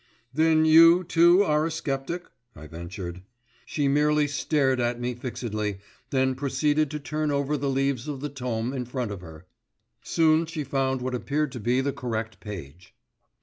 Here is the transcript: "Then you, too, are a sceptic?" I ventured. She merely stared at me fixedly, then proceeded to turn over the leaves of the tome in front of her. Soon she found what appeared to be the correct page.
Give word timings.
"Then 0.33 0.65
you, 0.65 1.03
too, 1.03 1.43
are 1.43 1.63
a 1.63 1.69
sceptic?" 1.69 2.23
I 2.55 2.65
ventured. 2.65 3.21
She 3.67 3.87
merely 3.87 4.27
stared 4.27 4.79
at 4.79 4.99
me 4.99 5.13
fixedly, 5.13 5.77
then 6.09 6.33
proceeded 6.33 6.89
to 6.89 6.99
turn 6.99 7.29
over 7.29 7.55
the 7.55 7.69
leaves 7.69 8.07
of 8.07 8.19
the 8.19 8.29
tome 8.29 8.73
in 8.73 8.85
front 8.85 9.11
of 9.11 9.21
her. 9.21 9.45
Soon 10.01 10.47
she 10.47 10.63
found 10.63 11.03
what 11.03 11.13
appeared 11.13 11.51
to 11.51 11.59
be 11.59 11.81
the 11.81 11.93
correct 11.93 12.39
page. 12.39 12.95